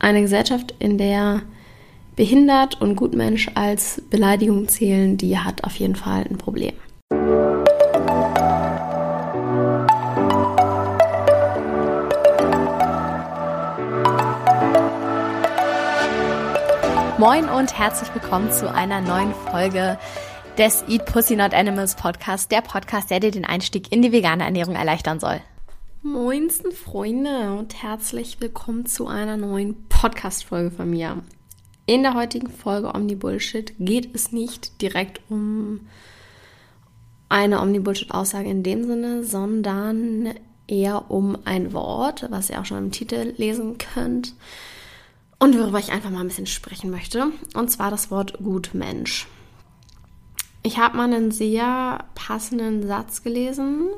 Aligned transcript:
Eine 0.00 0.20
Gesellschaft, 0.20 0.74
in 0.78 0.96
der 0.96 1.42
behindert 2.14 2.80
und 2.80 2.94
Gutmensch 2.94 3.50
als 3.54 4.00
Beleidigung 4.10 4.68
zählen, 4.68 5.16
die 5.16 5.38
hat 5.38 5.64
auf 5.64 5.74
jeden 5.76 5.96
Fall 5.96 6.24
ein 6.28 6.38
Problem. 6.38 6.72
Moin 17.18 17.48
und 17.48 17.76
herzlich 17.76 18.14
willkommen 18.14 18.52
zu 18.52 18.72
einer 18.72 19.00
neuen 19.00 19.34
Folge 19.50 19.98
des 20.56 20.84
Eat 20.88 21.06
Pussy 21.06 21.34
Not 21.34 21.52
Animals 21.52 21.96
Podcast, 21.96 22.52
der 22.52 22.60
Podcast, 22.60 23.10
der 23.10 23.18
dir 23.18 23.32
den 23.32 23.44
Einstieg 23.44 23.90
in 23.90 24.02
die 24.02 24.12
vegane 24.12 24.44
Ernährung 24.44 24.76
erleichtern 24.76 25.18
soll. 25.18 25.40
Moinsten 26.12 26.72
Freunde 26.72 27.52
und 27.52 27.82
herzlich 27.82 28.40
willkommen 28.40 28.86
zu 28.86 29.08
einer 29.08 29.36
neuen 29.36 29.76
Podcast-Folge 29.90 30.70
von 30.70 30.88
mir. 30.88 31.22
In 31.84 32.02
der 32.02 32.14
heutigen 32.14 32.48
Folge 32.48 32.94
Omni-Bullshit 32.94 33.74
geht 33.78 34.14
es 34.14 34.32
nicht 34.32 34.80
direkt 34.80 35.20
um 35.28 35.80
eine 37.28 37.60
Omni-Bullshit-Aussage 37.60 38.48
in 38.48 38.62
dem 38.62 38.84
Sinne, 38.84 39.22
sondern 39.22 40.32
eher 40.66 41.10
um 41.10 41.36
ein 41.44 41.74
Wort, 41.74 42.26
was 42.30 42.48
ihr 42.48 42.58
auch 42.58 42.64
schon 42.64 42.78
im 42.78 42.90
Titel 42.90 43.34
lesen 43.36 43.76
könnt 43.76 44.34
und 45.38 45.58
worüber 45.58 45.78
ich 45.78 45.92
einfach 45.92 46.10
mal 46.10 46.20
ein 46.20 46.28
bisschen 46.28 46.46
sprechen 46.46 46.90
möchte. 46.90 47.32
Und 47.52 47.70
zwar 47.70 47.90
das 47.90 48.10
Wort 48.10 48.38
Gutmensch. 48.42 49.26
Ich 50.62 50.78
habe 50.78 50.96
mal 50.96 51.12
einen 51.12 51.32
sehr 51.32 52.06
passenden 52.14 52.86
Satz 52.86 53.22
gelesen 53.22 53.90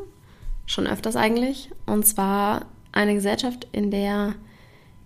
schon 0.70 0.86
öfters 0.86 1.16
eigentlich. 1.16 1.70
Und 1.86 2.06
zwar 2.06 2.66
eine 2.92 3.14
Gesellschaft, 3.14 3.66
in 3.72 3.90
der 3.90 4.34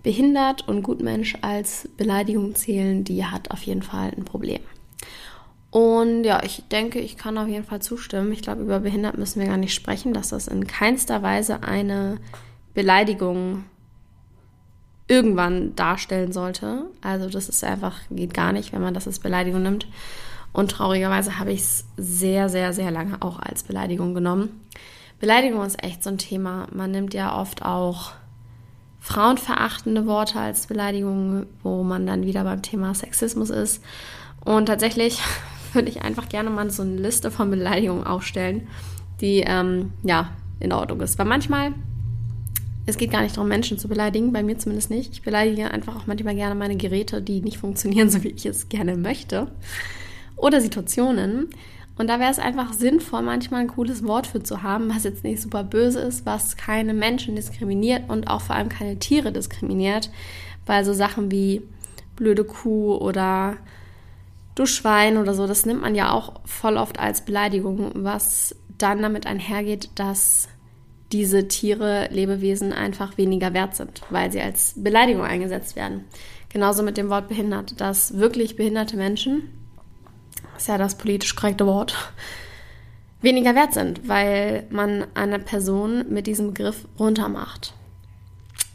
behindert 0.03 0.69
und 0.69 0.83
Gutmensch 0.83 1.37
als 1.41 1.89
Beleidigung 1.97 2.55
zählen, 2.55 3.05
die 3.05 3.25
hat 3.25 3.51
auf 3.51 3.63
jeden 3.63 3.83
Fall 3.83 4.13
ein 4.17 4.25
Problem. 4.25 4.61
Und 5.71 6.25
ja, 6.25 6.43
ich 6.45 6.62
denke, 6.71 7.01
ich 7.01 7.17
kann 7.17 7.39
auf 7.39 7.48
jeden 7.48 7.65
Fall 7.65 7.81
zustimmen. 7.81 8.31
Ich 8.33 8.43
glaube, 8.43 8.62
über 8.62 8.81
behindert 8.81 9.19
müssen 9.19 9.41
wir 9.41 9.48
gar 9.48 9.56
nicht 9.56 9.75
sprechen, 9.75 10.12
dass 10.12 10.29
das 10.29 10.47
in 10.47 10.67
keinster 10.67 11.23
Weise 11.23 11.62
eine 11.65 12.19
Beleidigung 12.75 13.65
irgendwann 15.09 15.75
darstellen 15.75 16.33
sollte. 16.33 16.87
Also 17.01 17.28
das 17.28 17.49
ist 17.49 17.65
einfach, 17.65 17.97
geht 18.11 18.34
gar 18.34 18.53
nicht, 18.53 18.73
wenn 18.73 18.83
man 18.83 18.95
das 18.95 19.06
als 19.06 19.19
Beleidigung 19.19 19.62
nimmt. 19.62 19.89
Und 20.53 20.71
traurigerweise 20.71 21.39
habe 21.39 21.53
ich 21.53 21.62
es 21.62 21.87
sehr, 21.97 22.49
sehr, 22.49 22.73
sehr 22.73 22.91
lange 22.91 23.21
auch 23.21 23.41
als 23.41 23.65
Beleidigung 23.65 24.15
genommen. 24.15 24.61
Beleidigung 25.25 25.64
ist 25.64 25.83
echt 25.83 26.03
so 26.03 26.11
ein 26.11 26.19
Thema. 26.19 26.67
Man 26.70 26.91
nimmt 26.91 27.14
ja 27.14 27.41
oft 27.41 27.64
auch 27.64 28.12
frauenverachtende 29.00 30.05
Worte 30.05 30.39
als 30.39 30.66
Beleidigung, 30.66 31.47
wo 31.62 31.83
man 31.83 32.06
dann 32.06 32.27
wieder 32.27 32.44
beim 32.44 32.61
Thema 32.61 32.94
Sexismus 32.94 33.48
ist. 33.48 33.83
Und 34.44 34.66
tatsächlich 34.66 35.22
würde 35.72 35.89
ich 35.89 36.03
einfach 36.03 36.28
gerne 36.28 36.50
mal 36.50 36.69
so 36.69 36.83
eine 36.83 36.97
Liste 36.97 37.31
von 37.31 37.48
Beleidigungen 37.48 38.06
aufstellen, 38.06 38.69
die 39.22 39.42
ähm, 39.47 39.92
ja 40.03 40.28
in 40.61 40.75
Ordnung 40.75 41.00
ist. 41.00 41.19
Weil 41.19 41.25
manchmal, 41.25 41.72
es 42.84 42.98
geht 42.98 43.11
gar 43.11 43.22
nicht 43.22 43.38
darum, 43.38 43.48
Menschen 43.48 43.78
zu 43.78 43.88
beleidigen, 43.88 44.31
bei 44.31 44.42
mir 44.42 44.59
zumindest 44.59 44.91
nicht. 44.91 45.11
Ich 45.14 45.22
beleidige 45.22 45.70
einfach 45.70 45.97
auch 45.97 46.06
manchmal 46.06 46.34
gerne 46.34 46.55
meine 46.55 46.77
Geräte, 46.77 47.22
die 47.22 47.41
nicht 47.41 47.56
funktionieren, 47.56 48.11
so 48.11 48.22
wie 48.22 48.28
ich 48.28 48.44
es 48.44 48.69
gerne 48.69 48.98
möchte. 48.98 49.50
Oder 50.36 50.61
Situationen. 50.61 51.48
Und 51.97 52.09
da 52.09 52.19
wäre 52.19 52.31
es 52.31 52.39
einfach 52.39 52.73
sinnvoll, 52.73 53.23
manchmal 53.23 53.61
ein 53.61 53.69
cooles 53.69 54.05
Wort 54.05 54.27
für 54.27 54.42
zu 54.42 54.62
haben, 54.62 54.92
was 54.95 55.05
jetzt 55.05 55.23
nicht 55.23 55.41
super 55.41 55.62
böse 55.62 56.00
ist, 56.00 56.27
was 56.27 56.56
keine 56.56 56.92
Menschen 56.92 57.37
diskriminiert 57.37 58.09
und 58.09 58.28
auch 58.28 58.41
vor 58.41 58.56
allem 58.56 58.69
keine 58.69 58.98
Tiere 58.98 59.31
diskriminiert, 59.31 60.11
weil 60.67 60.84
so 60.84 60.92
Sachen 60.92 61.31
wie 61.31 61.62
blöde 62.17 62.45
Kuh 62.45 62.97
oder 62.97 63.56
du 64.55 64.67
Schwein 64.67 65.19
oder 65.19 65.34
so, 65.34 65.47
das 65.47 65.67
nimmt 65.67 65.83
man 65.83 65.95
ja 65.95 66.12
auch 66.12 66.41
voll 66.45 66.77
oft 66.77 66.98
als 66.98 67.25
Beleidigung, 67.25 67.92
was 67.95 68.56
dann 68.78 69.03
damit 69.03 69.26
einhergeht, 69.26 69.91
dass 69.94 70.49
diese 71.12 71.47
Tiere, 71.47 72.09
Lebewesen 72.11 72.72
einfach 72.72 73.16
weniger 73.19 73.55
wert 73.55 73.76
sind, 73.76 74.03
weil 74.11 74.32
sie 74.32 74.41
als 74.41 74.75
Beleidigung 74.76 75.22
eingesetzt 75.22 75.76
werden. 75.76 76.05
Genauso 76.49 76.82
mit 76.82 76.97
dem 76.97 77.09
Wort 77.09 77.28
behindert, 77.28 77.81
dass 77.81 78.19
wirklich 78.19 78.56
behinderte 78.56 78.97
Menschen 78.97 79.49
ist 80.56 80.69
ja 80.69 80.78
das 80.78 80.97
politisch 80.97 81.37
korrekte 81.37 81.66
Wort, 81.66 81.97
weniger 83.21 83.55
wert 83.55 83.75
sind, 83.75 84.09
weil 84.09 84.66
man 84.71 85.06
eine 85.15 85.38
Person 85.38 86.05
mit 86.10 86.27
diesem 86.27 86.49
Begriff 86.49 86.87
runtermacht. 86.99 87.75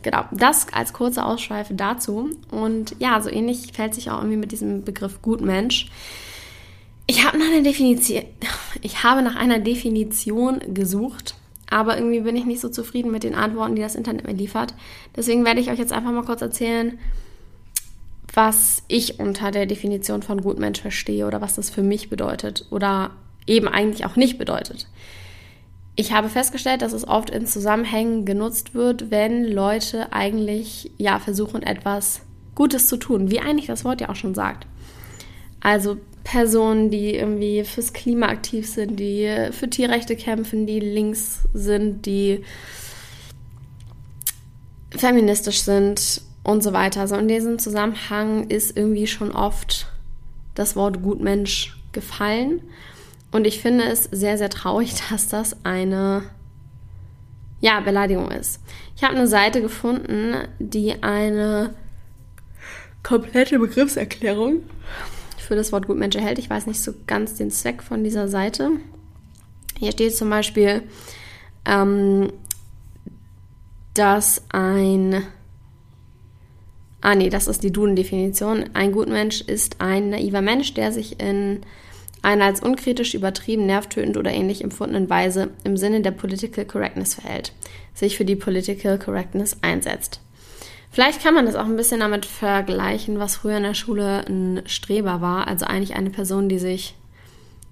Genau, 0.02 0.24
das 0.31 0.68
als 0.72 0.94
kurze 0.94 1.25
Ausschweife 1.25 1.74
dazu. 1.74 2.30
Und 2.52 2.96
ja, 3.00 3.19
so 3.22 3.30
ähnlich 3.30 3.74
fällt 3.74 3.94
sich 3.94 4.09
auch 4.09 4.19
irgendwie 4.19 4.38
mit 4.38 4.52
diesem 4.52 4.84
Begriff 4.84 5.22
Gutmensch. 5.22 5.90
Ich 7.06 7.25
habe 7.25 7.38
nach 7.38 7.47
einer 7.47 7.63
Definition, 7.63 8.24
ich 8.81 9.03
habe 9.03 9.22
nach 9.22 9.36
einer 9.36 9.59
Definition 9.59 10.59
gesucht, 10.74 11.36
aber 11.69 11.97
irgendwie 11.97 12.22
bin 12.22 12.36
ich 12.36 12.46
nicht 12.46 12.62
so 12.62 12.69
zufrieden 12.69 13.12
mit 13.12 13.24
den 13.24 13.36
Antworten, 13.36 13.75
die 13.75 13.81
das 13.81 13.96
Internet 13.96 14.25
mir 14.25 14.34
liefert. 14.34 14.74
Deswegen 15.16 15.44
werde 15.44 15.59
ich 15.59 15.69
euch 15.69 15.80
jetzt 15.80 15.91
einfach 15.91 16.12
mal 16.12 16.24
kurz 16.24 16.41
erzählen, 16.41 16.97
was 18.34 18.84
ich 18.88 19.19
unter 19.19 19.51
der 19.51 19.66
Definition 19.66 20.22
von 20.22 20.41
Gutmensch 20.41 20.81
verstehe 20.81 21.25
oder 21.25 21.41
was 21.41 21.56
das 21.56 21.69
für 21.69 21.84
mich 21.84 22.09
bedeutet 22.09 22.66
oder 22.69 23.12
eben 23.47 23.67
eigentlich 23.67 24.06
auch 24.06 24.16
nicht 24.16 24.38
bedeutet. 24.38 24.88
Ich 25.95 26.13
habe 26.13 26.29
festgestellt, 26.29 26.81
dass 26.81 26.94
es 26.94 27.07
oft 27.07 27.29
in 27.29 27.45
Zusammenhängen 27.45 28.25
genutzt 28.25 28.73
wird, 28.73 29.12
wenn 29.12 29.44
Leute 29.44 30.13
eigentlich 30.13 30.91
ja 30.97 31.19
versuchen 31.19 31.63
etwas 31.63 32.22
Gutes 32.56 32.88
zu 32.88 32.97
tun, 32.97 33.31
wie 33.31 33.39
eigentlich 33.39 33.68
das 33.68 33.84
Wort 33.84 34.01
ja 34.01 34.09
auch 34.09 34.16
schon 34.16 34.35
sagt. 34.35 34.66
Also 35.59 35.97
Personen, 36.23 36.89
die 36.89 37.16
irgendwie 37.16 37.63
fürs 37.63 37.91
Klima 37.91 38.28
aktiv 38.28 38.69
sind, 38.69 38.97
die 39.00 39.50
für 39.51 39.69
Tierrechte 39.69 40.16
kämpfen, 40.16 40.68
die 40.68 40.79
links 40.79 41.47
sind, 41.53 42.06
die 42.06 42.44
feministisch 44.91 45.62
sind 45.62 46.22
und 46.44 46.63
so 46.63 46.73
weiter. 46.73 47.07
So 47.07 47.16
in 47.16 47.27
diesem 47.27 47.59
Zusammenhang 47.59 48.47
ist 48.47 48.75
irgendwie 48.77 49.07
schon 49.07 49.31
oft 49.31 49.88
das 50.55 50.75
Wort 50.75 51.01
Gutmensch 51.01 51.77
gefallen. 51.91 52.61
Und 53.31 53.45
ich 53.45 53.61
finde 53.61 53.85
es 53.85 54.05
sehr, 54.05 54.38
sehr 54.38 54.50
traurig, 54.50 54.94
dass 55.09 55.27
das 55.27 55.57
eine 55.63 56.23
ja, 57.61 57.79
Beleidigung 57.81 58.31
ist. 58.31 58.61
Ich 58.95 59.03
habe 59.03 59.16
eine 59.16 59.27
Seite 59.27 59.61
gefunden, 59.61 60.47
die 60.59 61.03
eine 61.03 61.73
komplette 63.03 63.59
Begriffserklärung 63.59 64.63
für 65.38 65.56
das 65.56 65.71
Wort 65.71 65.88
Gutmensch 65.88 66.16
erhält. 66.16 66.39
Ich 66.39 66.50
weiß 66.50 66.67
nicht 66.67 66.81
so 66.81 66.94
ganz 67.07 67.35
den 67.35 67.51
Zweck 67.51 67.81
von 67.83 68.03
dieser 68.03 68.27
Seite. 68.27 68.71
Hier 69.77 69.91
steht 69.91 70.16
zum 70.16 70.29
Beispiel, 70.29 70.83
ähm, 71.66 72.31
dass 73.94 74.44
ein 74.50 75.23
Ah 77.02 77.16
nee, 77.16 77.30
das 77.30 77.48
ist 77.48 77.64
die 77.64 77.72
Duden-Definition. 77.72 78.72
Ein 78.74 78.92
Gutmensch 78.92 79.42
ist 79.42 79.80
ein 79.80 80.10
naiver 80.10 80.42
Mensch, 80.42 80.74
der 80.74 80.92
sich 80.92 81.20
in 81.20 81.62
einer 82.22 82.46
als 82.46 82.62
unkritisch, 82.62 83.14
übertrieben, 83.14 83.66
nervtötend 83.66 84.18
oder 84.18 84.32
ähnlich 84.32 84.64
empfundenen 84.64 85.10
Weise 85.10 85.52
im 85.64 85.78
Sinne 85.78 86.02
der 86.02 86.12
Political 86.12 86.66
Correctness 86.66 87.16
verhält, 87.16 87.54
sich 87.94 88.18
für 88.18 88.26
die 88.26 88.36
Political 88.36 89.00
Correctness 89.00 89.58
einsetzt. 89.62 90.20
Vielleicht 90.92 91.24
kann 91.24 91.36
man 91.36 91.46
das 91.46 91.56
auch 91.56 91.66
ein 91.66 91.78
bisschen 91.78 92.00
damit 92.00 92.26
vergleichen, 92.26 93.20
was 93.20 93.38
früher 93.38 93.58
in 93.58 93.64
der 93.64 93.76
Schule 93.76 94.26
ein 94.28 94.64
Streber 94.66 95.22
war, 95.22 95.48
also 95.48 95.66
eigentlich 95.66 95.96
eine 95.96 96.10
Person, 96.10 96.50
die 96.50 96.60
sich 96.60 96.96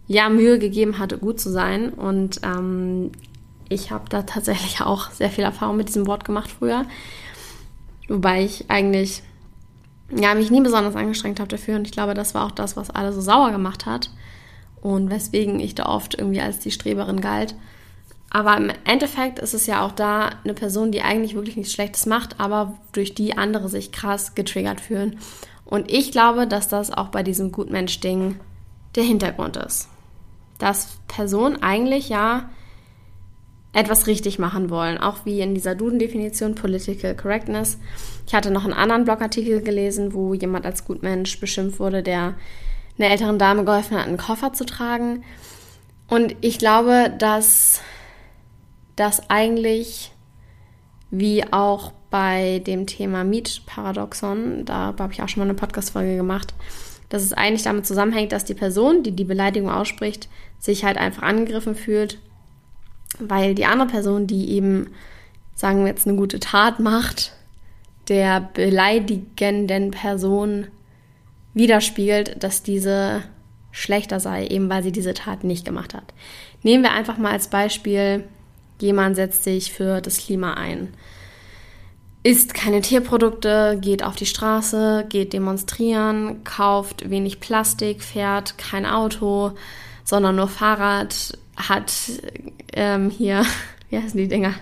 ja 0.08 0.30
Mühe 0.30 0.60
gegeben 0.60 1.00
hatte, 1.00 1.18
gut 1.18 1.40
zu 1.40 1.50
sein. 1.50 1.90
Und 1.90 2.42
ähm, 2.44 3.12
ich 3.70 3.92
habe 3.92 4.06
da 4.10 4.22
tatsächlich 4.22 4.82
auch 4.82 5.12
sehr 5.12 5.30
viel 5.30 5.44
Erfahrung 5.44 5.78
mit 5.78 5.90
diesem 5.90 6.08
Wort 6.08 6.26
gemacht 6.26 6.50
früher. 6.58 6.86
Wobei 8.08 8.44
ich 8.44 8.70
eigentlich 8.70 9.24
ja, 10.16 10.34
mich 10.34 10.52
nie 10.52 10.62
besonders 10.62 10.96
angestrengt 10.96 11.40
habe 11.40 11.50
dafür. 11.50 11.76
Und 11.76 11.86
ich 11.86 11.92
glaube, 11.92 12.14
das 12.14 12.34
war 12.34 12.46
auch 12.46 12.52
das, 12.52 12.78
was 12.78 12.90
alle 12.90 13.14
so 13.14 13.22
sauer 13.22 13.52
gemacht 13.52 13.86
hat. 13.86 14.10
Und 14.82 15.10
weswegen 15.10 15.60
ich 15.60 15.76
da 15.76 15.88
oft 15.88 16.16
irgendwie 16.16 16.42
als 16.42 16.60
die 16.60 16.72
Streberin 16.72 17.20
galt. 17.20 17.56
Aber 18.30 18.58
im 18.58 18.72
Endeffekt 18.84 19.40
ist 19.40 19.54
es 19.54 19.68
ja 19.68 19.86
auch 19.86 19.92
da 19.92 20.30
eine 20.44 20.54
Person, 20.54 20.92
die 20.92 21.02
eigentlich 21.02 21.36
wirklich 21.36 21.56
nichts 21.56 21.74
Schlechtes 21.74 22.06
macht, 22.06 22.40
aber 22.40 22.78
durch 22.92 23.16
die 23.16 23.38
andere 23.38 23.70
sich 23.70 23.92
krass 23.92 24.36
getriggert 24.36 24.82
fühlen. 24.82 25.18
Und 25.66 25.92
ich 25.92 26.12
glaube, 26.12 26.48
dass 26.48 26.68
das 26.68 26.92
auch 26.92 27.08
bei 27.08 27.24
diesem 27.24 27.52
Gutmensch-Ding 27.52 28.40
der 28.96 29.04
Hintergrund 29.04 29.58
ist. 29.58 29.90
Dass 30.60 30.98
Personen 31.08 31.62
eigentlich 31.62 32.10
ja 32.10 32.50
etwas 33.78 34.08
richtig 34.08 34.40
machen 34.40 34.72
wollen, 34.72 34.98
auch 34.98 35.26
wie 35.26 35.40
in 35.40 35.54
dieser 35.54 35.76
Duden-Definition 35.76 36.56
Political 36.56 37.16
Correctness. 37.16 37.78
Ich 38.26 38.34
hatte 38.34 38.50
noch 38.50 38.64
einen 38.64 38.74
anderen 38.74 39.06
Blogartikel 39.06 39.62
gelesen, 39.62 40.14
wo 40.16 40.34
jemand 40.34 40.66
als 40.66 40.84
Gutmensch 40.84 41.40
beschimpft 41.40 41.80
wurde, 41.80 42.02
der 42.02 42.34
einer 42.98 43.12
älteren 43.12 43.38
Dame 43.38 43.66
geholfen 43.66 43.96
hat, 43.96 44.08
einen 44.08 44.18
Koffer 44.18 44.52
zu 44.54 44.66
tragen. 44.66 45.24
Und 46.08 46.36
ich 46.42 46.58
glaube, 46.58 47.14
dass 47.20 47.82
das 48.96 49.30
eigentlich 49.30 50.12
wie 51.12 51.44
auch 51.54 51.92
bei 52.10 52.64
dem 52.66 52.88
Thema 52.88 53.24
Mietparadoxon, 53.24 54.66
da 54.66 54.96
habe 54.98 55.14
ich 55.14 55.22
auch 55.22 55.30
schon 55.30 55.42
mal 55.42 55.50
eine 55.50 55.54
Podcast-Folge 55.54 56.18
gemacht, 56.18 56.56
dass 57.10 57.22
es 57.22 57.34
eigentlich 57.34 57.64
damit 57.64 57.86
zusammenhängt, 57.86 58.32
dass 58.32 58.44
die 58.44 58.56
Person, 58.56 59.04
die 59.04 59.12
die 59.12 59.24
Beleidigung 59.24 59.70
ausspricht, 59.70 60.30
sich 60.58 60.84
halt 60.84 60.98
einfach 60.98 61.22
angegriffen 61.22 61.76
fühlt, 61.76 62.18
weil 63.20 63.56
die 63.56 63.66
andere 63.66 63.88
Person, 63.88 64.28
die 64.28 64.52
eben, 64.52 64.92
sagen 65.56 65.82
wir 65.82 65.88
jetzt, 65.88 66.08
eine 66.08 66.18
gute 66.18 66.40
Tat 66.40 66.80
macht, 66.80 67.34
der 68.08 68.42
beleidigenden 68.54 69.92
Person 69.92 70.68
widerspiegelt, 71.54 72.42
dass 72.44 72.64
diese 72.64 73.24
schlechter 73.72 74.20
sei, 74.20 74.48
eben 74.48 74.70
weil 74.70 74.84
sie 74.84 74.92
diese 74.92 75.14
Tat 75.14 75.44
nicht 75.44 75.66
gemacht 75.66 75.94
hat. 75.94 76.14
Nehmen 76.64 76.84
wir 76.84 76.92
einfach 76.92 77.18
mal 77.18 77.32
als 77.32 77.50
Beispiel, 77.50 78.24
jemand 78.80 79.16
setzt 79.16 79.44
sich 79.44 79.72
für 79.72 80.02
das 80.02 80.18
Klima 80.18 80.54
ein, 80.54 80.94
isst 82.24 82.54
keine 82.54 82.82
Tierprodukte, 82.82 83.78
geht 83.80 84.04
auf 84.04 84.16
die 84.16 84.26
Straße, 84.26 85.06
geht 85.10 85.34
demonstrieren, 85.34 86.44
kauft 86.44 87.10
wenig 87.10 87.40
Plastik, 87.40 88.04
fährt 88.04 88.58
kein 88.58 88.86
Auto, 88.86 89.54
sondern 90.04 90.36
nur 90.36 90.48
Fahrrad, 90.48 91.38
hat 91.58 91.92
ähm, 92.74 93.10
hier, 93.10 93.46
wie 93.90 93.98
heißen 93.98 94.18
die 94.18 94.28
Dinger? 94.28 94.54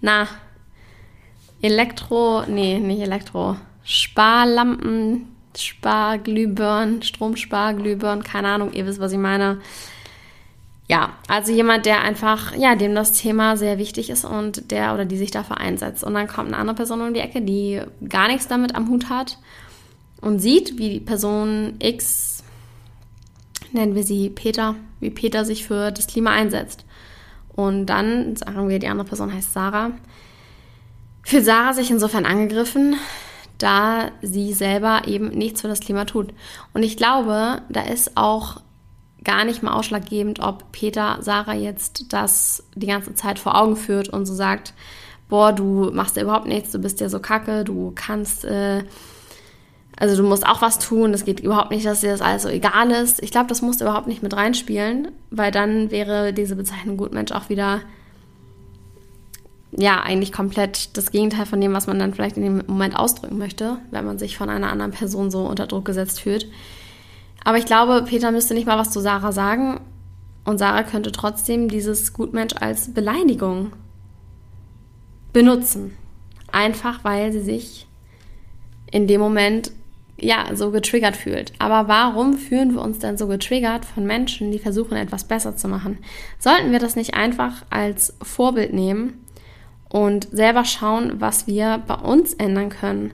Na, 0.00 0.26
Elektro, 1.60 2.44
nee, 2.46 2.78
nicht 2.78 3.00
Elektro, 3.00 3.56
Sparlampen, 3.84 5.26
Sparglühbirnen, 5.56 7.02
Stromsparglühbirnen, 7.02 8.22
keine 8.22 8.48
Ahnung, 8.48 8.72
ihr 8.72 8.86
wisst, 8.86 9.00
was 9.00 9.12
ich 9.12 9.18
meine. 9.18 9.60
Ja, 10.88 11.14
also 11.26 11.52
jemand, 11.52 11.84
der 11.84 12.00
einfach, 12.00 12.54
ja, 12.56 12.74
dem 12.74 12.94
das 12.94 13.12
Thema 13.12 13.56
sehr 13.58 13.76
wichtig 13.76 14.08
ist 14.08 14.24
und 14.24 14.70
der 14.70 14.94
oder 14.94 15.04
die 15.04 15.18
sich 15.18 15.30
dafür 15.30 15.58
einsetzt. 15.58 16.02
Und 16.02 16.14
dann 16.14 16.28
kommt 16.28 16.48
eine 16.48 16.56
andere 16.56 16.76
Person 16.76 17.02
um 17.02 17.12
die 17.12 17.20
Ecke, 17.20 17.42
die 17.42 17.82
gar 18.08 18.28
nichts 18.28 18.48
damit 18.48 18.74
am 18.74 18.88
Hut 18.88 19.10
hat 19.10 19.38
und 20.22 20.38
sieht, 20.38 20.78
wie 20.78 20.90
die 20.90 21.00
Person 21.00 21.74
X, 21.78 22.37
nennen 23.72 23.94
wir 23.94 24.04
sie 24.04 24.30
Peter, 24.30 24.74
wie 25.00 25.10
Peter 25.10 25.44
sich 25.44 25.66
für 25.66 25.90
das 25.90 26.06
Klima 26.06 26.30
einsetzt. 26.30 26.84
Und 27.48 27.86
dann, 27.86 28.36
sagen 28.36 28.68
wir, 28.68 28.78
die 28.78 28.88
andere 28.88 29.08
Person 29.08 29.32
heißt 29.32 29.52
Sarah, 29.52 29.90
fühlt 31.24 31.44
Sarah 31.44 31.72
sich 31.72 31.90
insofern 31.90 32.24
angegriffen, 32.24 32.96
da 33.58 34.12
sie 34.22 34.52
selber 34.52 35.02
eben 35.06 35.28
nichts 35.30 35.60
für 35.60 35.68
das 35.68 35.80
Klima 35.80 36.04
tut. 36.04 36.28
Und 36.72 36.84
ich 36.84 36.96
glaube, 36.96 37.62
da 37.68 37.82
ist 37.82 38.16
auch 38.16 38.62
gar 39.24 39.44
nicht 39.44 39.62
mal 39.62 39.72
ausschlaggebend, 39.72 40.40
ob 40.40 40.70
Peter 40.72 41.18
Sarah 41.20 41.54
jetzt 41.54 42.12
das 42.12 42.64
die 42.74 42.86
ganze 42.86 43.14
Zeit 43.14 43.38
vor 43.38 43.60
Augen 43.60 43.76
führt 43.76 44.08
und 44.08 44.26
so 44.26 44.34
sagt, 44.34 44.74
boah, 45.28 45.52
du 45.52 45.90
machst 45.92 46.16
ja 46.16 46.22
überhaupt 46.22 46.46
nichts, 46.46 46.70
du 46.70 46.78
bist 46.78 47.00
ja 47.00 47.08
so 47.08 47.18
kacke, 47.18 47.64
du 47.64 47.92
kannst, 47.94 48.44
äh, 48.44 48.84
also 49.98 50.16
du 50.16 50.28
musst 50.28 50.46
auch 50.46 50.62
was 50.62 50.78
tun, 50.78 51.12
es 51.12 51.24
geht 51.24 51.40
überhaupt 51.40 51.72
nicht, 51.72 51.84
dass 51.84 52.02
dir 52.02 52.10
das 52.10 52.20
alles 52.20 52.42
so 52.42 52.48
egal 52.48 52.92
ist. 52.92 53.20
Ich 53.20 53.32
glaube, 53.32 53.48
das 53.48 53.62
musst 53.62 53.80
du 53.80 53.84
überhaupt 53.84 54.06
nicht 54.06 54.22
mit 54.22 54.34
reinspielen, 54.34 55.10
weil 55.30 55.50
dann 55.50 55.90
wäre 55.90 56.32
diese 56.32 56.54
Bezeichnung 56.54 56.96
Gutmensch 56.96 57.32
auch 57.32 57.48
wieder 57.48 57.80
ja, 59.72 60.00
eigentlich 60.00 60.32
komplett 60.32 60.96
das 60.96 61.10
Gegenteil 61.10 61.46
von 61.46 61.60
dem, 61.60 61.74
was 61.74 61.86
man 61.86 61.98
dann 61.98 62.14
vielleicht 62.14 62.36
in 62.36 62.42
dem 62.44 62.62
Moment 62.66 62.96
ausdrücken 62.96 63.38
möchte, 63.38 63.78
wenn 63.90 64.06
man 64.06 64.18
sich 64.18 64.38
von 64.38 64.48
einer 64.48 64.70
anderen 64.70 64.92
Person 64.92 65.30
so 65.30 65.46
unter 65.46 65.66
Druck 65.66 65.84
gesetzt 65.84 66.20
fühlt. 66.20 66.46
Aber 67.44 67.58
ich 67.58 67.66
glaube, 67.66 68.04
Peter 68.06 68.30
müsste 68.30 68.54
nicht 68.54 68.66
mal 68.66 68.78
was 68.78 68.90
zu 68.90 69.00
Sarah 69.00 69.32
sagen 69.32 69.80
und 70.44 70.58
Sarah 70.58 70.84
könnte 70.84 71.12
trotzdem 71.12 71.68
dieses 71.68 72.12
Gutmensch 72.12 72.54
als 72.58 72.94
Beleidigung 72.94 73.72
benutzen. 75.32 75.96
Einfach 76.50 77.04
weil 77.04 77.32
sie 77.32 77.42
sich 77.42 77.86
in 78.90 79.06
dem 79.06 79.20
Moment 79.20 79.72
ja 80.20 80.46
so 80.54 80.70
getriggert 80.70 81.16
fühlt. 81.16 81.52
Aber 81.58 81.88
warum 81.88 82.34
fühlen 82.34 82.74
wir 82.74 82.82
uns 82.82 82.98
denn 82.98 83.16
so 83.16 83.26
getriggert 83.26 83.84
von 83.84 84.04
Menschen, 84.04 84.50
die 84.50 84.58
versuchen, 84.58 84.96
etwas 84.96 85.24
besser 85.24 85.56
zu 85.56 85.68
machen? 85.68 85.98
Sollten 86.38 86.72
wir 86.72 86.78
das 86.78 86.96
nicht 86.96 87.14
einfach 87.14 87.64
als 87.70 88.14
Vorbild 88.22 88.72
nehmen 88.72 89.24
und 89.88 90.28
selber 90.30 90.64
schauen, 90.64 91.20
was 91.20 91.46
wir 91.46 91.82
bei 91.86 91.94
uns 91.94 92.34
ändern 92.34 92.68
können. 92.68 93.12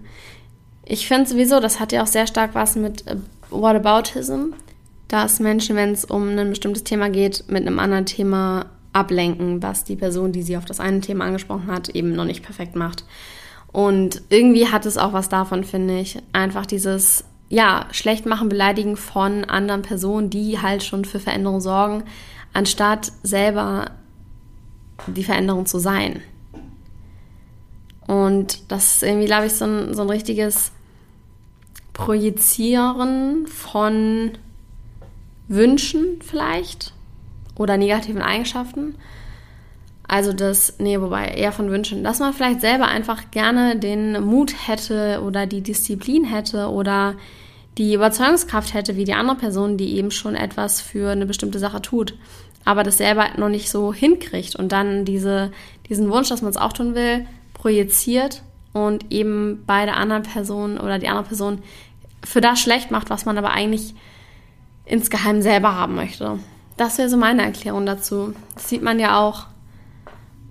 Ich 0.85 1.09
finde 1.09 1.29
sowieso, 1.29 1.61
das 1.61 1.81
hat 1.81 1.93
ja 1.93 2.03
auch 2.03 2.07
sehr 2.07 2.27
stark 2.27 2.55
was 2.55 2.77
mit 2.77 3.07
äh, 3.07 3.17
Whataboutism, 3.51 4.53
dass 5.09 5.41
Menschen, 5.41 5.77
wenn 5.77 5.93
es 5.93 6.05
um 6.05 6.37
ein 6.37 6.51
bestimmtes 6.51 6.85
Thema 6.85 7.09
geht, 7.09 7.45
mit 7.49 7.67
einem 7.67 7.79
anderen 7.79 8.07
Thema 8.07 8.67
ablenken, 8.93 9.63
was 9.63 9.85
die 9.85 9.97
Person, 9.97 10.33
die 10.33 10.43
sie 10.43 10.57
auf 10.57 10.65
das 10.65 10.81
eine 10.81 11.01
Thema 11.01 11.25
angesprochen 11.25 11.69
hat, 11.69 11.89
eben 11.91 12.15
noch 12.15 12.25
nicht 12.25 12.43
perfekt 12.43 12.77
macht. 12.77 13.05
Und 13.75 14.23
irgendwie 14.29 14.69
hat 14.69 14.87
es 14.87 14.97
auch 14.97 15.13
was 15.13 15.29
davon, 15.29 15.65
finde 15.65 15.99
ich. 15.99 16.23
Einfach 16.33 16.65
dieses, 16.65 17.25
ja, 17.49 17.87
schlecht 17.91 18.25
machen, 18.25 18.49
beleidigen 18.49 18.97
von 18.97 19.43
anderen 19.43 19.83
Personen, 19.83 20.31
die 20.31 20.63
halt 20.63 20.85
schon 20.85 21.05
für 21.05 21.19
Veränderung 21.19 21.61
sorgen, 21.61 22.05
anstatt 22.53 23.11
selber 23.25 23.91
die 25.09 25.25
Veränderung 25.25 25.67
zu 25.67 25.81
sein. 25.81 26.23
Und 28.07 28.71
das 28.71 28.95
ist 28.95 29.03
irgendwie, 29.03 29.27
glaube 29.27 29.47
ich, 29.47 29.55
so 29.55 29.65
ein, 29.65 29.93
so 29.93 30.03
ein 30.03 30.11
richtiges 30.11 30.71
Projizieren 31.95 33.49
von 33.49 34.39
Wünschen 35.49 36.21
vielleicht 36.21 36.93
oder 37.57 37.77
negativen 37.77 38.23
Eigenschaften. 38.23 38.95
Also 40.07 40.33
das, 40.33 40.75
nee, 40.79 41.01
wobei 41.01 41.29
eher 41.29 41.53
von 41.53 41.71
Wünschen, 41.71 42.05
dass 42.05 42.19
man 42.19 42.35
vielleicht 42.35 42.61
selber 42.61 42.89
einfach 42.89 43.31
gerne 43.31 43.77
den 43.77 44.23
Mut 44.23 44.55
hätte 44.69 45.23
oder 45.25 45.47
die 45.47 45.63
Disziplin 45.63 46.25
hätte 46.25 46.69
oder 46.69 47.15
die 47.79 47.95
Überzeugungskraft 47.95 48.75
hätte 48.75 48.97
wie 48.97 49.05
die 49.05 49.15
andere 49.15 49.37
Person, 49.37 49.77
die 49.77 49.97
eben 49.97 50.11
schon 50.11 50.37
etwas 50.37 50.81
für 50.81 51.11
eine 51.11 51.27
bestimmte 51.27 51.59
Sache 51.59 51.81
tut, 51.83 52.15
aber 52.65 52.83
das 52.83 52.99
selber 52.99 53.29
noch 53.37 53.49
nicht 53.49 53.71
so 53.71 53.93
hinkriegt 53.93 54.57
und 54.57 54.73
dann 54.73 55.05
diese, 55.05 55.51
diesen 55.89 56.11
Wunsch, 56.11 56.29
dass 56.29 56.43
man 56.43 56.51
es 56.51 56.57
auch 56.57 56.73
tun 56.73 56.95
will, 56.95 57.27
projiziert 57.55 58.43
und 58.73 59.11
eben 59.11 59.65
bei 59.67 59.87
der 59.87 59.97
anderen 59.97 60.23
Person 60.23 60.79
oder 60.79 60.99
die 60.99 61.09
andere 61.09 61.25
Person 61.25 61.63
für 62.23 62.41
das 62.41 62.61
schlecht 62.61 62.91
macht, 62.91 63.11
was 63.11 63.25
man 63.25 63.39
aber 63.39 63.51
eigentlich 63.51 63.95
insgeheim 64.85 65.43
selber 65.43 65.75
haben 65.75 65.95
möchte. 65.95 66.39
Das 66.77 66.99
wäre 66.99 67.09
so 67.09 67.17
meine 67.17 67.43
Erklärung 67.43 67.87
dazu. 67.87 68.35
Das 68.55 68.69
sieht 68.69 68.83
man 68.83 68.99
ja 68.99 69.21
auch 69.21 69.47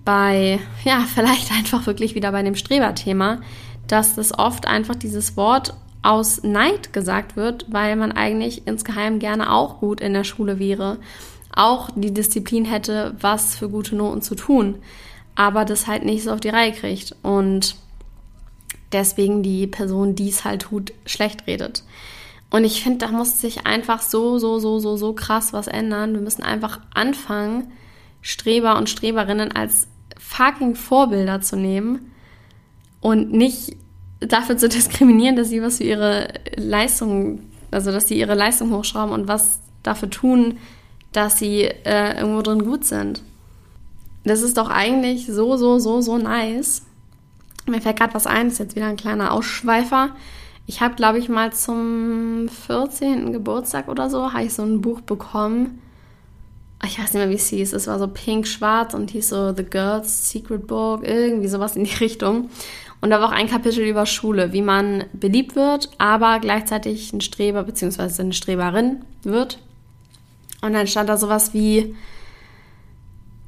bei, 0.04 0.60
ja, 0.84 1.04
vielleicht 1.12 1.52
einfach 1.56 1.86
wirklich 1.86 2.14
wieder 2.14 2.32
bei 2.32 2.42
dem 2.42 2.56
Streberthema, 2.56 3.40
dass 3.86 4.14
das 4.14 4.38
oft 4.38 4.66
einfach 4.66 4.94
dieses 4.94 5.36
Wort 5.36 5.74
aus 6.02 6.42
Neid 6.42 6.92
gesagt 6.92 7.36
wird, 7.36 7.66
weil 7.70 7.96
man 7.96 8.12
eigentlich 8.12 8.66
insgeheim 8.66 9.18
gerne 9.18 9.52
auch 9.52 9.80
gut 9.80 10.00
in 10.00 10.12
der 10.12 10.24
Schule 10.24 10.58
wäre, 10.58 10.98
auch 11.54 11.90
die 11.94 12.12
Disziplin 12.12 12.64
hätte, 12.64 13.14
was 13.20 13.56
für 13.56 13.68
gute 13.68 13.96
Noten 13.96 14.20
zu 14.20 14.34
tun 14.34 14.76
aber 15.34 15.64
das 15.64 15.86
halt 15.86 16.04
nicht 16.04 16.24
so 16.24 16.32
auf 16.32 16.40
die 16.40 16.48
Reihe 16.48 16.72
kriegt 16.72 17.14
und 17.22 17.76
deswegen 18.92 19.42
die 19.42 19.66
Person, 19.66 20.14
die 20.14 20.28
es 20.28 20.44
halt 20.44 20.62
tut, 20.62 20.92
schlecht 21.06 21.46
redet. 21.46 21.82
Und 22.50 22.64
ich 22.64 22.82
finde, 22.82 23.06
da 23.06 23.08
muss 23.08 23.40
sich 23.40 23.66
einfach 23.66 24.00
so, 24.00 24.38
so, 24.38 24.60
so, 24.60 24.78
so, 24.78 24.96
so 24.96 25.12
krass 25.12 25.52
was 25.52 25.66
ändern. 25.66 26.14
Wir 26.14 26.20
müssen 26.20 26.44
einfach 26.44 26.78
anfangen, 26.94 27.72
Streber 28.22 28.78
und 28.78 28.88
Streberinnen 28.88 29.50
als 29.50 29.88
fucking 30.28 30.74
Vorbilder 30.74 31.40
zu 31.40 31.56
nehmen 31.56 32.12
und 33.00 33.32
nicht 33.32 33.76
dafür 34.20 34.56
zu 34.56 34.68
diskriminieren, 34.70 35.36
dass 35.36 35.50
sie 35.50 35.62
was 35.62 35.78
für 35.78 35.84
ihre 35.84 36.28
Leistung, 36.56 37.40
also 37.70 37.92
dass 37.92 38.08
sie 38.08 38.18
ihre 38.18 38.34
Leistung 38.34 38.72
hochschrauben 38.72 39.14
und 39.14 39.28
was 39.28 39.60
dafür 39.82 40.10
tun, 40.10 40.58
dass 41.12 41.38
sie 41.38 41.62
äh, 41.62 42.18
irgendwo 42.18 42.42
drin 42.42 42.64
gut 42.64 42.84
sind. 42.84 43.22
Das 44.24 44.42
ist 44.42 44.56
doch 44.56 44.70
eigentlich 44.70 45.26
so, 45.26 45.56
so, 45.56 45.78
so, 45.78 46.00
so 46.00 46.18
nice. 46.18 46.82
Mir 47.66 47.80
fällt 47.80 47.98
gerade 47.98 48.14
was 48.14 48.26
ein, 48.26 48.46
das 48.46 48.54
ist 48.54 48.58
jetzt 48.58 48.76
wieder 48.76 48.86
ein 48.86 48.96
kleiner 48.96 49.32
Ausschweifer. 49.32 50.10
Ich 50.66 50.80
habe, 50.80 50.94
glaube 50.94 51.18
ich, 51.18 51.28
mal 51.28 51.52
zum 51.52 52.48
14. 52.66 53.32
Geburtstag 53.32 53.88
oder 53.88 54.08
so, 54.08 54.32
habe 54.32 54.44
ich 54.44 54.54
so 54.54 54.62
ein 54.62 54.80
Buch 54.80 55.02
bekommen. 55.02 55.82
Ich 56.82 56.98
weiß 56.98 57.12
nicht 57.12 57.14
mehr, 57.14 57.30
wie 57.30 57.34
es 57.34 57.48
hieß. 57.48 57.72
Es 57.72 57.86
war 57.86 57.98
so 57.98 58.08
pink-schwarz 58.08 58.94
und 58.94 59.10
hieß 59.10 59.28
so 59.28 59.54
The 59.54 59.64
Girls 59.64 60.30
Secret 60.30 60.66
Book, 60.66 61.06
irgendwie 61.06 61.48
sowas 61.48 61.76
in 61.76 61.84
die 61.84 61.94
Richtung. 62.00 62.50
Und 63.00 63.10
da 63.10 63.20
war 63.20 63.28
auch 63.28 63.32
ein 63.32 63.48
Kapitel 63.48 63.84
über 63.84 64.06
Schule, 64.06 64.52
wie 64.52 64.62
man 64.62 65.04
beliebt 65.12 65.56
wird, 65.56 65.90
aber 65.98 66.38
gleichzeitig 66.40 67.12
ein 67.12 67.20
Streber 67.20 67.62
bzw. 67.62 68.22
eine 68.22 68.32
Streberin 68.32 69.04
wird. 69.22 69.58
Und 70.62 70.72
dann 70.72 70.86
stand 70.86 71.10
da 71.10 71.18
sowas 71.18 71.52
wie, 71.52 71.94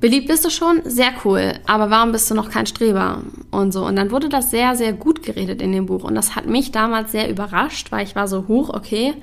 beliebt 0.01 0.29
bist 0.29 0.45
du 0.45 0.51
schon, 0.51 0.83
sehr 0.85 1.13
cool, 1.25 1.55
aber 1.67 1.89
warum 1.89 2.13
bist 2.13 2.31
du 2.31 2.35
noch 2.35 2.51
kein 2.51 2.67
Streber? 2.67 3.23
Und 3.51 3.73
so. 3.73 3.87
Und 3.87 3.97
dann 3.97 4.11
wurde 4.11 4.29
das 4.29 4.51
sehr, 4.51 4.77
sehr 4.77 4.93
gut 4.93 5.23
geredet 5.23 5.63
in 5.63 5.73
dem 5.73 5.87
Buch. 5.87 6.05
Und 6.05 6.15
das 6.15 6.37
hat 6.37 6.47
mich 6.47 6.71
damals 6.71 7.13
sehr 7.13 7.31
überrascht, 7.31 7.91
weil 7.91 8.05
ich 8.05 8.15
war 8.15 8.29
so 8.29 8.49
hoch, 8.49 8.69
okay, 8.69 9.15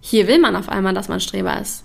hier 0.00 0.26
will 0.26 0.40
man 0.40 0.56
auf 0.56 0.68
einmal, 0.68 0.94
dass 0.94 1.08
man 1.08 1.20
Streber 1.20 1.60
ist. 1.60 1.84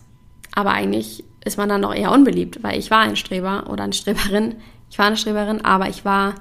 Aber 0.55 0.71
eigentlich 0.71 1.23
ist 1.45 1.57
man 1.57 1.69
dann 1.69 1.81
doch 1.81 1.93
eher 1.93 2.11
unbeliebt, 2.11 2.63
weil 2.63 2.79
ich 2.79 2.91
war 2.91 2.99
ein 2.99 3.15
Streber 3.15 3.69
oder 3.69 3.83
eine 3.83 3.93
Streberin. 3.93 4.55
Ich 4.89 4.97
war 4.97 5.07
eine 5.07 5.17
Streberin, 5.17 5.65
aber 5.65 5.89
ich 5.89 6.05
war 6.05 6.35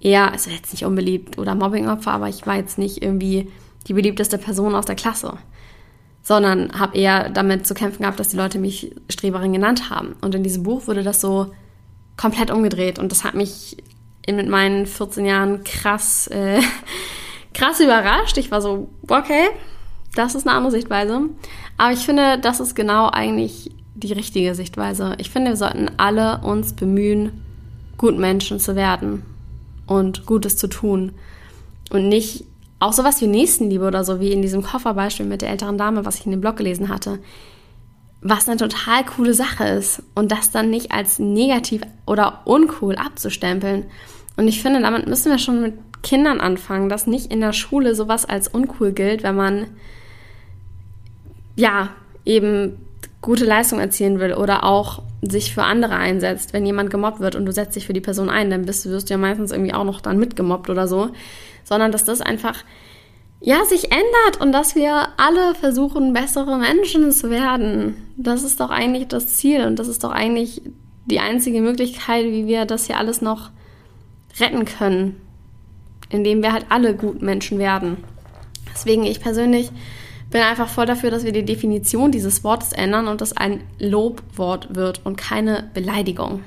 eher, 0.00 0.32
also 0.32 0.50
jetzt 0.50 0.72
nicht 0.72 0.84
unbeliebt 0.84 1.38
oder 1.38 1.54
Mobbingopfer, 1.54 2.12
aber 2.12 2.28
ich 2.28 2.46
war 2.46 2.56
jetzt 2.56 2.78
nicht 2.78 3.02
irgendwie 3.02 3.50
die 3.86 3.94
beliebteste 3.94 4.38
Person 4.38 4.74
aus 4.74 4.86
der 4.86 4.94
Klasse, 4.94 5.38
sondern 6.22 6.78
habe 6.78 6.96
eher 6.96 7.30
damit 7.30 7.66
zu 7.66 7.74
kämpfen 7.74 8.02
gehabt, 8.02 8.20
dass 8.20 8.28
die 8.28 8.36
Leute 8.36 8.58
mich 8.58 8.94
Streberin 9.08 9.52
genannt 9.52 9.90
haben. 9.90 10.14
Und 10.20 10.34
in 10.34 10.42
diesem 10.42 10.62
Buch 10.62 10.86
wurde 10.86 11.02
das 11.02 11.20
so 11.20 11.52
komplett 12.16 12.50
umgedreht 12.50 12.98
und 12.98 13.10
das 13.10 13.24
hat 13.24 13.34
mich 13.34 13.76
mit 14.28 14.48
meinen 14.48 14.86
14 14.86 15.26
Jahren 15.26 15.64
krass, 15.64 16.28
äh, 16.28 16.60
krass 17.54 17.80
überrascht. 17.80 18.38
Ich 18.38 18.50
war 18.50 18.60
so, 18.60 18.88
okay, 19.08 19.48
das 20.14 20.34
ist 20.34 20.46
eine 20.46 20.56
andere 20.56 20.70
Sichtweise. 20.70 21.22
Aber 21.76 21.92
ich 21.92 22.00
finde, 22.00 22.38
das 22.38 22.60
ist 22.60 22.74
genau 22.74 23.08
eigentlich 23.08 23.70
die 23.94 24.12
richtige 24.12 24.54
Sichtweise. 24.54 25.14
Ich 25.18 25.30
finde, 25.30 25.50
wir 25.50 25.56
sollten 25.56 25.90
alle 25.96 26.38
uns 26.38 26.72
bemühen, 26.72 27.42
gut 27.98 28.18
Menschen 28.18 28.58
zu 28.58 28.74
werden 28.74 29.22
und 29.86 30.26
Gutes 30.26 30.56
zu 30.56 30.68
tun. 30.68 31.12
Und 31.90 32.08
nicht 32.08 32.44
auch 32.78 32.92
sowas 32.92 33.20
wie 33.20 33.26
Nächstenliebe 33.26 33.86
oder 33.86 34.02
so, 34.02 34.18
wie 34.18 34.32
in 34.32 34.42
diesem 34.42 34.62
Kofferbeispiel 34.62 35.26
mit 35.26 35.42
der 35.42 35.50
älteren 35.50 35.78
Dame, 35.78 36.04
was 36.04 36.18
ich 36.18 36.26
in 36.26 36.32
dem 36.32 36.40
Blog 36.40 36.56
gelesen 36.56 36.88
hatte. 36.88 37.18
Was 38.20 38.48
eine 38.48 38.56
total 38.56 39.04
coole 39.04 39.34
Sache 39.34 39.64
ist. 39.64 40.02
Und 40.14 40.32
das 40.32 40.50
dann 40.50 40.70
nicht 40.70 40.90
als 40.90 41.18
negativ 41.18 41.82
oder 42.06 42.40
uncool 42.44 42.96
abzustempeln. 42.96 43.84
Und 44.36 44.48
ich 44.48 44.62
finde, 44.62 44.80
damit 44.80 45.06
müssen 45.06 45.30
wir 45.30 45.38
schon 45.38 45.62
mit 45.62 45.74
Kindern 46.02 46.40
anfangen, 46.40 46.88
dass 46.88 47.06
nicht 47.06 47.30
in 47.30 47.40
der 47.40 47.52
Schule 47.52 47.94
sowas 47.94 48.24
als 48.24 48.48
uncool 48.48 48.92
gilt, 48.92 49.22
wenn 49.22 49.36
man 49.36 49.66
ja 51.54 51.90
eben 52.24 52.78
gute 53.22 53.44
Leistung 53.44 53.78
erzielen 53.78 54.18
will 54.18 54.34
oder 54.34 54.64
auch 54.64 55.00
sich 55.22 55.54
für 55.54 55.62
andere 55.62 55.94
einsetzt. 55.94 56.52
Wenn 56.52 56.66
jemand 56.66 56.90
gemobbt 56.90 57.20
wird 57.20 57.36
und 57.36 57.46
du 57.46 57.52
setzt 57.52 57.76
dich 57.76 57.86
für 57.86 57.92
die 57.92 58.00
Person 58.00 58.28
ein, 58.28 58.50
dann 58.50 58.66
bist, 58.66 58.84
wirst 58.90 59.08
du 59.08 59.14
ja 59.14 59.18
meistens 59.18 59.52
irgendwie 59.52 59.72
auch 59.72 59.84
noch 59.84 60.00
dann 60.00 60.18
mitgemobbt 60.18 60.68
oder 60.68 60.88
so. 60.88 61.10
Sondern 61.64 61.92
dass 61.92 62.04
das 62.04 62.20
einfach, 62.20 62.56
ja, 63.40 63.64
sich 63.64 63.84
ändert 63.84 64.40
und 64.40 64.50
dass 64.50 64.74
wir 64.74 65.08
alle 65.16 65.54
versuchen, 65.54 66.12
bessere 66.12 66.58
Menschen 66.58 67.12
zu 67.12 67.30
werden. 67.30 67.96
Das 68.16 68.42
ist 68.42 68.58
doch 68.58 68.70
eigentlich 68.70 69.06
das 69.06 69.28
Ziel 69.28 69.64
und 69.66 69.78
das 69.78 69.86
ist 69.86 70.02
doch 70.02 70.10
eigentlich 70.10 70.60
die 71.06 71.20
einzige 71.20 71.60
Möglichkeit, 71.60 72.24
wie 72.26 72.48
wir 72.48 72.64
das 72.64 72.86
hier 72.86 72.98
alles 72.98 73.22
noch 73.22 73.50
retten 74.40 74.64
können. 74.64 75.20
Indem 76.10 76.42
wir 76.42 76.52
halt 76.52 76.66
alle 76.70 76.94
gut 76.94 77.22
Menschen 77.22 77.58
werden. 77.58 77.98
Deswegen 78.74 79.04
ich 79.04 79.20
persönlich 79.20 79.70
bin 80.32 80.40
einfach 80.40 80.68
voll 80.68 80.86
dafür, 80.86 81.10
dass 81.10 81.24
wir 81.24 81.32
die 81.32 81.44
Definition 81.44 82.10
dieses 82.10 82.42
Wortes 82.42 82.72
ändern 82.72 83.06
und 83.06 83.20
das 83.20 83.36
ein 83.36 83.62
Lobwort 83.78 84.74
wird 84.74 85.02
und 85.04 85.16
keine 85.16 85.70
Beleidigung. 85.74 86.42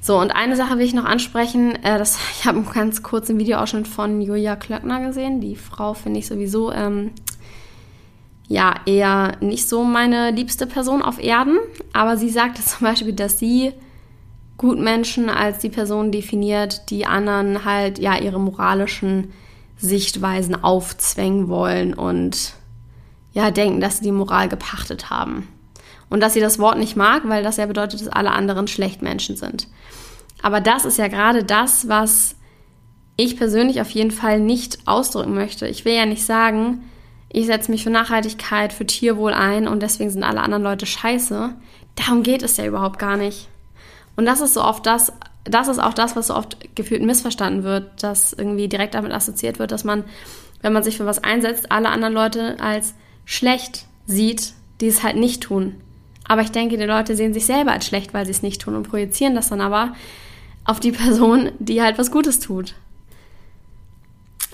So, 0.00 0.18
und 0.18 0.32
eine 0.32 0.56
Sache 0.56 0.78
will 0.78 0.84
ich 0.84 0.94
noch 0.94 1.04
ansprechen. 1.04 1.76
Äh, 1.84 1.98
das, 1.98 2.18
ich 2.32 2.46
habe 2.46 2.58
einen 2.58 2.70
ganz 2.70 3.02
kurzen 3.02 3.38
Videoausschnitt 3.38 3.86
von 3.86 4.20
Julia 4.20 4.56
Klöckner 4.56 5.06
gesehen. 5.06 5.40
Die 5.40 5.54
Frau 5.54 5.94
finde 5.94 6.18
ich 6.18 6.26
sowieso 6.26 6.72
ähm, 6.72 7.12
ja 8.48 8.74
eher 8.86 9.36
nicht 9.40 9.68
so 9.68 9.84
meine 9.84 10.30
liebste 10.32 10.66
Person 10.66 11.02
auf 11.02 11.22
Erden. 11.22 11.58
Aber 11.92 12.16
sie 12.16 12.30
sagte 12.30 12.62
zum 12.64 12.86
Beispiel, 12.86 13.12
dass 13.12 13.38
sie 13.38 13.72
Gutmenschen 14.56 15.28
als 15.28 15.58
die 15.58 15.70
Person 15.70 16.10
definiert, 16.10 16.90
die 16.90 17.04
anderen 17.04 17.64
halt 17.64 17.98
ja 17.98 18.18
ihre 18.18 18.40
moralischen 18.40 19.32
Sichtweisen 19.76 20.62
aufzwängen 20.62 21.48
wollen 21.48 21.94
und 21.94 22.54
ja, 23.32 23.50
denken, 23.50 23.80
dass 23.80 23.98
sie 23.98 24.04
die 24.04 24.12
Moral 24.12 24.48
gepachtet 24.48 25.10
haben. 25.10 25.48
Und 26.08 26.20
dass 26.20 26.34
sie 26.34 26.40
das 26.40 26.58
Wort 26.58 26.78
nicht 26.78 26.96
mag, 26.96 27.22
weil 27.24 27.42
das 27.42 27.56
ja 27.56 27.66
bedeutet, 27.66 28.00
dass 28.00 28.08
alle 28.08 28.32
anderen 28.32 28.68
Schlechtmenschen 28.68 29.36
sind. 29.36 29.68
Aber 30.42 30.60
das 30.60 30.84
ist 30.84 30.98
ja 30.98 31.08
gerade 31.08 31.44
das, 31.44 31.88
was 31.88 32.36
ich 33.16 33.36
persönlich 33.36 33.80
auf 33.80 33.90
jeden 33.90 34.10
Fall 34.10 34.40
nicht 34.40 34.80
ausdrücken 34.86 35.34
möchte. 35.34 35.66
Ich 35.66 35.84
will 35.84 35.94
ja 35.94 36.06
nicht 36.06 36.24
sagen, 36.24 36.82
ich 37.28 37.46
setze 37.46 37.70
mich 37.70 37.82
für 37.84 37.90
Nachhaltigkeit, 37.90 38.72
für 38.72 38.86
Tierwohl 38.86 39.32
ein 39.32 39.68
und 39.68 39.82
deswegen 39.82 40.10
sind 40.10 40.22
alle 40.22 40.42
anderen 40.42 40.62
Leute 40.62 40.84
scheiße. 40.84 41.54
Darum 41.94 42.22
geht 42.22 42.42
es 42.42 42.56
ja 42.56 42.66
überhaupt 42.66 42.98
gar 42.98 43.16
nicht. 43.16 43.48
Und 44.16 44.26
das 44.26 44.40
ist 44.40 44.54
so 44.54 44.62
oft 44.62 44.84
das, 44.84 45.12
das 45.44 45.68
ist 45.68 45.78
auch 45.78 45.94
das, 45.94 46.14
was 46.14 46.26
so 46.26 46.34
oft 46.34 46.58
gefühlt 46.74 47.02
missverstanden 47.02 47.62
wird, 47.62 48.02
dass 48.02 48.32
irgendwie 48.32 48.68
direkt 48.68 48.94
damit 48.94 49.12
assoziiert 49.12 49.58
wird, 49.58 49.72
dass 49.72 49.84
man, 49.84 50.04
wenn 50.60 50.72
man 50.72 50.82
sich 50.82 50.98
für 50.98 51.06
was 51.06 51.24
einsetzt, 51.24 51.72
alle 51.72 51.88
anderen 51.88 52.12
Leute 52.12 52.56
als 52.60 52.94
schlecht 53.24 53.86
sieht, 54.06 54.54
die 54.80 54.88
es 54.88 55.02
halt 55.02 55.16
nicht 55.16 55.42
tun. 55.42 55.76
Aber 56.24 56.42
ich 56.42 56.50
denke, 56.50 56.76
die 56.76 56.84
Leute 56.84 57.16
sehen 57.16 57.34
sich 57.34 57.46
selber 57.46 57.72
als 57.72 57.86
schlecht, 57.86 58.14
weil 58.14 58.24
sie 58.24 58.30
es 58.30 58.42
nicht 58.42 58.60
tun 58.60 58.74
und 58.74 58.88
projizieren 58.88 59.34
das 59.34 59.48
dann 59.48 59.60
aber 59.60 59.94
auf 60.64 60.80
die 60.80 60.92
Person, 60.92 61.50
die 61.58 61.82
halt 61.82 61.98
was 61.98 62.10
Gutes 62.10 62.40
tut. 62.40 62.74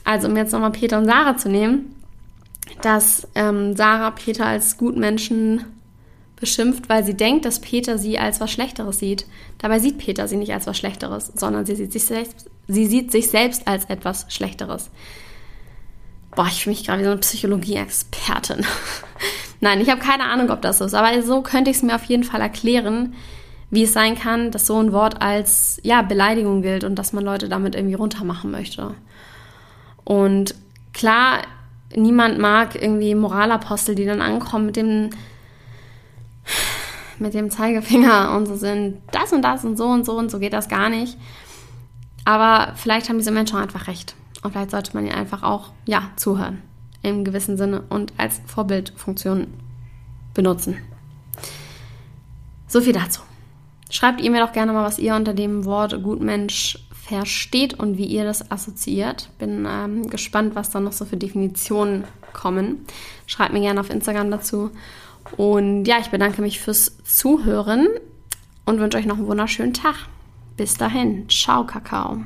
Also 0.05 0.29
um 0.29 0.37
jetzt 0.37 0.53
nochmal 0.53 0.73
Peter 0.73 0.99
und 0.99 1.05
Sarah 1.05 1.37
zu 1.37 1.51
nehmen, 1.51 1.95
dass 2.83 3.29
ähm, 3.35 3.77
Sarah 3.77 4.11
Peter 4.11 4.47
als 4.47 4.79
Gutmenschen 4.79 5.65
beschimpft, 6.37 6.89
weil 6.89 7.05
sie 7.05 7.15
denkt, 7.15 7.45
dass 7.45 7.61
Peter 7.61 7.99
sie 7.99 8.19
als 8.19 8.41
was 8.41 8.51
Schlechteres 8.51 8.99
sieht. 8.99 9.27
Dabei 9.59 9.79
sieht 9.81 9.99
Peter 9.99 10.29
sie 10.29 10.37
nicht 10.37 10.53
als 10.53 10.67
was 10.67 10.79
Schlechteres, 10.79 11.33
sondern 11.35 11.67
sie 11.67 11.75
sieht 11.75 11.93
sich 11.93 12.05
selbst, 12.05 12.49
sie 12.69 12.87
sieht 12.87 13.11
sich 13.13 13.29
selbst 13.29 13.67
als 13.67 13.87
etwas 13.87 14.27
Schlechteres. 14.29 14.91
Boah, 16.35 16.47
ich 16.47 16.63
fühle 16.63 16.77
mich 16.77 16.87
gerade 16.87 17.01
wie 17.01 17.05
so 17.05 17.11
eine 17.11 17.21
Psychologie-Expertin. 17.21 18.65
Nein, 19.61 19.81
ich 19.81 19.91
habe 19.91 20.01
keine 20.01 20.25
Ahnung, 20.25 20.51
ob 20.51 20.63
das 20.63 20.79
so 20.79 20.85
ist, 20.85 20.95
aber 20.95 21.21
so 21.23 21.43
könnte 21.43 21.71
ich 21.71 21.79
es 21.79 21.83
mir 21.83 21.95
auf 21.95 22.05
jeden 22.05 22.25
Fall 22.25 22.41
erklären, 22.41 23.15
wie 23.71 23.83
es 23.83 23.93
sein 23.93 24.15
kann, 24.15 24.51
dass 24.51 24.67
so 24.67 24.81
ein 24.81 24.93
Wort 24.93 25.21
als 25.21 25.81
ja, 25.83 26.03
Beleidigung 26.03 26.63
gilt 26.63 26.85
und 26.85 26.95
dass 26.95 27.13
man 27.13 27.25
Leute 27.25 27.49
damit 27.49 27.75
irgendwie 27.75 27.95
runtermachen 27.95 28.51
möchte. 28.51 28.95
Und 30.05 30.55
klar, 30.93 31.43
niemand 31.95 32.39
mag 32.39 32.81
irgendwie 32.81 33.15
Moralapostel, 33.15 33.95
die 33.95 34.07
dann 34.07 34.23
ankommen 34.23 34.67
mit 34.67 34.77
dem 34.77 35.11
mit 37.19 37.35
dem 37.35 37.51
Zeigefinger 37.51 38.35
und 38.37 38.47
so 38.47 38.57
sind 38.57 39.03
das 39.11 39.33
und 39.33 39.43
das 39.43 39.65
und 39.65 39.77
so 39.77 39.87
und 39.87 40.07
so 40.07 40.17
und 40.17 40.31
so 40.31 40.39
geht 40.39 40.53
das 40.53 40.69
gar 40.69 40.89
nicht. 40.89 41.19
Aber 42.25 42.75
vielleicht 42.77 43.09
haben 43.09 43.19
diese 43.19 43.33
Menschen 43.33 43.59
einfach 43.59 43.89
recht. 43.89 44.15
Und 44.43 44.53
vielleicht 44.53 44.71
sollte 44.71 44.95
man 44.95 45.05
ihnen 45.05 45.15
einfach 45.15 45.43
auch, 45.43 45.73
ja, 45.87 46.11
zuhören. 46.17 46.63
Im 47.03 47.25
gewissen 47.25 47.57
Sinne 47.57 47.83
und 47.89 48.13
als 48.17 48.41
Vorbildfunktion 48.47 49.49
benutzen. 50.35 50.79
So 52.67 52.81
viel 52.81 52.93
dazu. 52.93 53.23
Schreibt 53.91 54.21
ihr 54.21 54.31
mir 54.31 54.45
doch 54.45 54.53
gerne 54.53 54.73
mal, 54.73 54.85
was 54.85 54.99
ihr 54.99 55.15
unter 55.15 55.33
dem 55.33 55.65
Wort 55.65 56.03
Gutmensch 56.03 56.79
versteht 56.93 57.75
und 57.75 57.97
wie 57.97 58.05
ihr 58.05 58.25
das 58.25 58.51
assoziiert. 58.51 59.31
Bin 59.39 59.67
ähm, 59.67 60.11
gespannt, 60.11 60.55
was 60.55 60.71
da 60.71 60.81
noch 60.81 60.93
so 60.93 61.05
für 61.05 61.17
Definitionen 61.17 62.05
kommen. 62.33 62.85
Schreibt 63.27 63.55
mir 63.55 63.61
gerne 63.61 63.81
auf 63.81 63.91
Instagram 63.91 64.31
dazu. 64.31 64.71
Und 65.37 65.85
ja, 65.87 65.99
ich 66.01 66.09
bedanke 66.09 66.43
mich 66.43 66.61
fürs 66.61 66.97
Zuhören 67.05 67.89
und 68.67 68.81
wünsche 68.81 68.99
euch 68.99 69.07
noch 69.07 69.17
einen 69.17 69.27
wunderschönen 69.27 69.75
Tag. 69.75 69.97
Bis 70.57 70.77
dahin. 70.77 71.29
Ciao, 71.29 71.65
Kakao. 71.65 72.19